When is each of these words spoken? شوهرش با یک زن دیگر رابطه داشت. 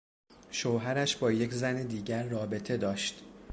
شوهرش 0.51 1.15
با 1.15 1.31
یک 1.31 1.53
زن 1.53 1.83
دیگر 1.87 2.23
رابطه 2.23 2.77
داشت. 2.77 3.23